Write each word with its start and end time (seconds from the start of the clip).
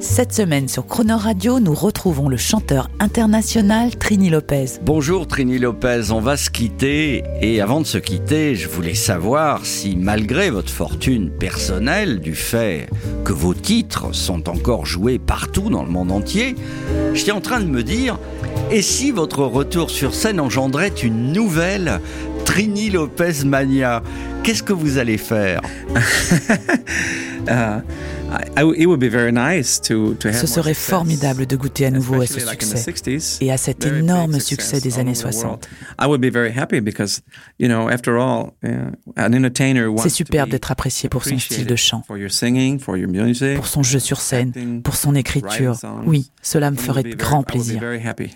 Cette 0.00 0.32
semaine 0.32 0.68
sur 0.68 0.86
Croner 0.86 1.14
Radio, 1.14 1.58
nous 1.58 1.74
retrouvons 1.74 2.28
le 2.28 2.36
chanteur 2.36 2.90
international 3.00 3.96
Trini 3.96 4.28
Lopez. 4.28 4.66
Bonjour 4.82 5.26
Trini 5.26 5.58
Lopez, 5.58 6.10
on 6.10 6.20
va 6.20 6.36
se 6.36 6.50
quitter. 6.50 7.24
Et 7.40 7.60
avant 7.60 7.80
de 7.80 7.86
se 7.86 7.98
quitter, 7.98 8.54
je 8.54 8.68
voulais 8.68 8.94
savoir 8.94 9.64
si 9.64 9.96
malgré 9.96 10.50
votre 10.50 10.70
fortune 10.70 11.30
personnelle 11.30 12.20
du 12.20 12.34
fait 12.34 12.88
que 13.24 13.32
vos 13.32 13.54
titres 13.54 14.14
sont 14.14 14.48
encore 14.48 14.84
joués 14.84 15.18
partout 15.18 15.70
dans 15.70 15.82
le 15.82 15.90
monde 15.90 16.12
entier, 16.12 16.56
j'étais 17.14 17.32
en 17.32 17.40
train 17.40 17.60
de 17.60 17.66
me 17.66 17.82
dire 17.82 18.18
et 18.70 18.82
si 18.82 19.10
votre 19.10 19.44
retour 19.44 19.90
sur 19.90 20.14
scène 20.14 20.40
engendrait 20.40 20.92
une 21.02 21.32
nouvelle 21.32 22.00
Trini 22.44 22.90
Lopez 22.90 23.44
Mania 23.44 24.02
Qu'est-ce 24.46 24.62
que 24.62 24.72
vous 24.72 24.98
allez 24.98 25.18
faire? 25.18 25.60
I, 28.56 28.60
I- 28.60 28.82
it 28.82 28.86
would 28.86 29.00
be 29.00 29.08
very 29.08 29.32
nice 29.32 29.80
to, 29.82 30.14
to 30.14 30.28
have 30.28 30.36
Ce 30.36 30.46
serait 30.46 30.74
formidable 30.74 31.46
de 31.46 31.56
goûter 31.56 31.86
à 31.86 31.90
nouveau 31.90 32.20
à 32.20 32.26
ce 32.26 32.40
succès 32.40 32.90
60s, 32.90 33.38
et 33.40 33.50
à 33.52 33.56
cet 33.56 33.86
énorme 33.86 34.34
success 34.40 34.46
succès 34.46 34.80
des 34.80 34.98
années 34.98 35.12
over 35.12 35.30
the 35.30 35.36
world. 35.36 35.64
60. 35.64 35.68
I 36.00 36.06
would 36.06 36.20
be 36.20 36.30
very 36.32 36.52
happy 36.56 36.80
because, 36.80 37.22
you 37.58 37.68
know, 37.68 37.88
after 37.88 38.18
all, 38.18 38.52
uh, 38.64 38.90
an 39.16 39.32
entertainer 39.32 39.86
wants 39.86 40.02
C'est 40.02 40.08
to 40.10 40.14
superbe 40.16 40.48
be 40.48 40.52
d'être 40.52 40.70
apprécié 40.70 41.08
pour 41.08 41.24
son 41.24 41.38
style 41.38 41.66
de 41.66 41.76
chant, 41.76 42.02
for 42.06 42.18
your 42.18 42.30
singing, 42.30 42.78
for 42.78 42.96
your 42.96 43.08
music, 43.08 43.56
pour 43.56 43.66
son 43.66 43.82
jeu 43.82 43.98
sur 43.98 44.20
scène, 44.20 44.82
pour 44.82 44.96
son 44.96 45.14
écriture. 45.14 45.76
Oui, 46.06 46.30
cela 46.42 46.70
me 46.70 46.76
ferait 46.76 47.04
grand 47.04 47.42
plaisir. 47.42 47.82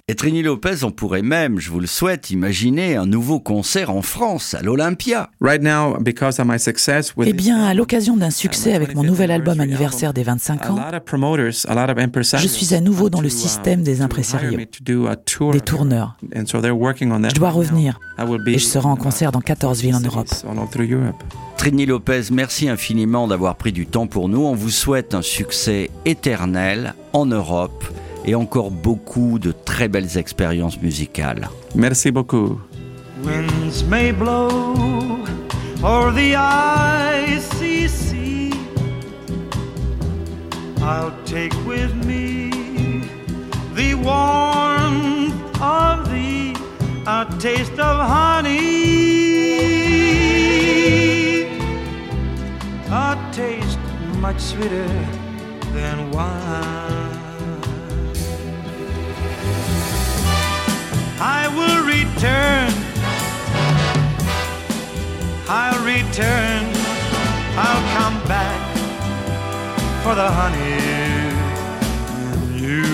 Et 0.09 0.15
Trini 0.15 0.43
Lopez, 0.43 0.83
on 0.85 0.91
pourrait 0.91 1.23
même, 1.23 1.59
je 1.59 1.71
vous 1.71 1.81
le 1.81 1.87
souhaite, 1.87 2.31
imaginer 2.31 2.97
un 2.97 3.07
nouveau 3.07 3.41
concert 3.41 3.91
en 3.91 4.03
France, 4.03 4.55
à 4.55 4.63
l'Olympia. 4.63 5.31
Right 5.41 5.63
now, 5.63 5.97
because 6.01 6.39
of 6.41 6.47
my 6.47 6.59
success 6.59 7.15
with 7.17 7.29
Eh 7.29 7.33
bien, 7.33 7.65
à 7.65 7.75
l'occasion 7.75 8.17
d'un 8.17 8.31
succès 8.31 8.75
avec 8.75 8.95
mon 8.95 9.03
25th 9.03 9.07
nouvel 9.07 9.31
album 9.31 9.61
anniversary 9.61 9.90
anniversaire 9.91 10.13
des 10.13 10.21
album, 10.23 10.39
25 10.39 10.63
a 10.67 10.73
ans, 10.73 10.77
lot 10.77 10.97
of 10.97 11.05
promoters, 11.05 11.67
a 11.69 11.75
lot 11.75 11.93
of 11.93 11.99
impresarios 11.99 12.49
je 12.49 12.49
suis 12.49 12.75
à 12.75 12.81
nouveau 12.81 13.11
dans 13.11 13.21
le 13.21 13.29
to, 13.29 13.35
uh, 13.35 13.39
système 13.39 13.83
des 13.83 14.03
impresarios, 14.03 14.57
me 14.57 14.65
to 14.65 14.83
do 14.83 15.07
a 15.07 15.17
tour 15.17 15.53
des 15.53 15.61
tourneurs. 15.61 16.17
And 16.35 16.47
so 16.47 16.61
they're 16.61 16.73
working 16.73 17.13
on 17.13 17.23
that 17.23 17.31
Je 17.31 17.35
dois 17.35 17.51
revenir 17.51 17.99
I 18.19 18.25
will 18.25 18.43
be 18.43 18.49
et 18.51 18.59
je 18.59 18.65
serai 18.65 18.87
en 18.87 18.93
in, 18.93 18.97
concert 18.97 19.33
dans 19.33 19.41
14 19.41 19.81
villes 19.81 19.95
en 19.95 20.01
Europe. 20.01 20.29
Trini 21.57 21.85
Lopez, 21.85 22.31
merci 22.33 22.69
infiniment 22.69 23.29
d'avoir 23.29 23.57
pris 23.57 23.73
du 23.73 23.87
temps 23.87 24.07
pour 24.07 24.29
nous. 24.31 24.41
On 24.41 24.55
vous 24.55 24.71
souhaite 24.71 25.15
un 25.15 25.21
succès 25.23 25.91
éternel 26.07 26.95
en 27.13 27.27
Europe 27.27 27.85
et 28.25 28.35
encore 28.35 28.71
beaucoup 28.71 29.39
de 29.39 29.53
très 29.53 29.89
belles 29.89 30.17
expériences 30.17 30.81
musicales. 30.81 31.49
Merci 31.75 32.11
beaucoup. 32.11 32.59
Winds 33.25 33.85
may 33.89 34.13
blow 34.13 35.19
o'er 35.83 36.13
the 36.13 36.35
icy 36.35 37.89
sea. 37.89 38.20
I'll 40.83 41.15
take 41.25 41.53
with 41.67 41.95
me 42.07 42.49
the 43.75 43.95
warmth 43.95 45.61
of 45.61 46.11
thee, 46.11 46.57
a 47.07 47.27
taste 47.39 47.79
of 47.79 48.09
honey, 48.09 48.51
a 52.91 53.31
taste 53.31 53.79
much 54.21 54.41
sweeter 54.41 54.89
than 55.75 56.11
wine. 56.13 57.21
I 61.21 61.47
will 61.57 61.85
return. 61.85 62.73
I'll 65.47 65.85
return. 65.85 66.60
For 70.03 70.15
the 70.15 70.31
honey 70.41 70.79
and 72.29 72.61
you. 72.61 72.85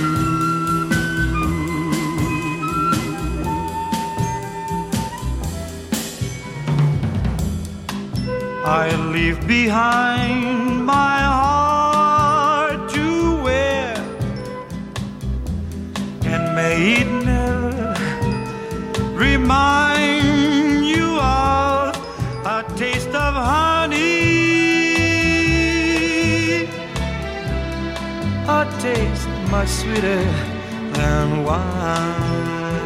I 8.65 8.95
leave 9.15 9.47
behind 9.47 10.85
my 10.85 11.19
heart 11.39 12.91
to 12.91 13.43
wear 13.45 13.95
and 16.25 16.43
may 16.57 17.03
it 17.03 17.09
never 17.25 17.95
remind 19.15 19.76
taste 28.95 29.29
much 29.51 29.69
sweeter 29.69 30.23
than 30.99 31.45
wine. 31.45 32.85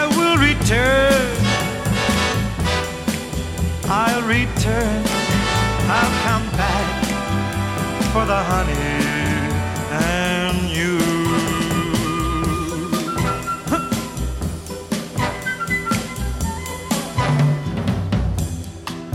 I 0.00 0.02
will 0.16 0.36
return. 0.50 1.28
I'll 4.02 4.22
return. 4.38 5.02
I'll 5.96 6.14
come 6.26 6.46
back 6.62 6.88
for 8.12 8.24
the 8.32 8.40
honey 8.50 8.98
and 10.08 10.58
you. 10.78 10.94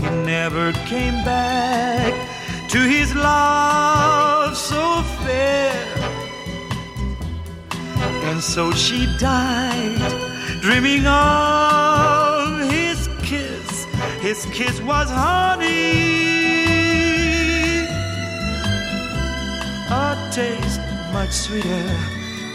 He 0.02 0.08
never 0.34 0.72
came 0.90 1.18
back 1.24 2.25
to 2.68 2.78
his 2.78 3.14
love 3.14 4.56
so 4.56 5.02
fair. 5.24 5.72
And 8.28 8.42
so 8.42 8.72
she 8.72 9.06
died, 9.18 10.12
dreaming 10.60 11.06
of 11.06 12.70
his 12.70 13.08
kiss. 13.22 13.84
His 14.20 14.44
kiss 14.46 14.80
was 14.80 15.08
honey, 15.08 15.66
a 19.90 20.30
taste 20.32 20.80
much 21.12 21.32
sweeter 21.32 21.86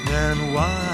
than 0.07 0.53
wine. 0.53 0.91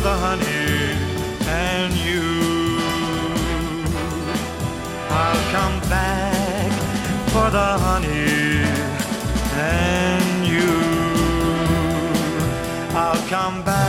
For 0.00 0.04
the 0.04 0.16
honey 0.16 0.96
and 1.46 1.92
you. 1.92 2.22
I'll 5.10 5.44
come 5.52 5.78
back 5.90 6.72
for 7.32 7.50
the 7.50 7.70
honey 7.84 8.64
and 9.60 10.46
you. 10.46 10.72
I'll 12.96 13.28
come 13.28 13.62
back 13.62 13.79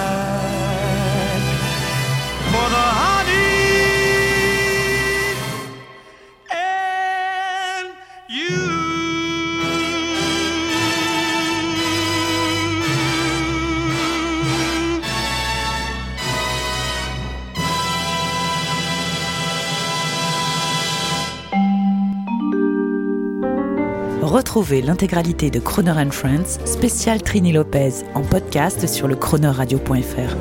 Retrouvez 24.21 24.83
l'intégralité 24.83 25.49
de 25.49 25.59
Croner 25.59 25.93
and 25.97 26.11
Friends, 26.11 26.59
spécial 26.65 27.23
Trini 27.23 27.51
Lopez, 27.51 28.03
en 28.13 28.21
podcast 28.21 28.87
sur 28.87 29.07
le 29.07 29.15
chronoradio.fr. 29.15 30.37